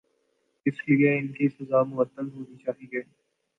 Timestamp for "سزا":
1.49-1.83